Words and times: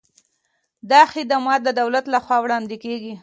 دا 0.91 1.01
خدمات 1.13 1.59
د 1.63 1.69
دولت 1.81 2.05
له 2.13 2.19
خوا 2.23 2.37
وړاندې 2.41 2.75
کیږي. 2.85 3.13